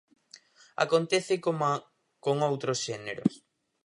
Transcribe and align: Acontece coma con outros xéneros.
Acontece 0.85 1.33
coma 1.45 1.71
con 2.25 2.35
outros 2.49 2.77
xéneros. 2.85 3.33